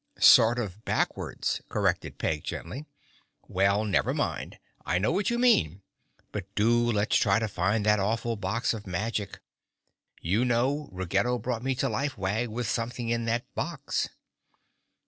"Sort 0.17 0.57
of 0.57 0.83
backwards," 0.83 1.61
corrected 1.69 2.17
Peg 2.17 2.43
gently. 2.43 2.87
"Well, 3.47 3.85
never 3.85 4.15
mind. 4.15 4.57
I 4.83 4.97
know 4.97 5.11
what 5.11 5.29
you 5.29 5.37
mean. 5.37 5.83
But 6.31 6.45
do 6.55 6.91
let's 6.91 7.15
try 7.15 7.37
to 7.37 7.47
find 7.47 7.85
that 7.85 7.99
awful 7.99 8.35
box 8.35 8.73
of 8.73 8.87
magic. 8.87 9.41
You 10.19 10.43
know 10.43 10.89
Ruggedo 10.91 11.37
brought 11.37 11.61
me 11.61 11.75
to 11.75 11.87
life, 11.87 12.17
Wag, 12.17 12.49
with 12.49 12.67
something 12.67 13.09
in 13.09 13.25
that 13.25 13.45
box!" 13.53 14.09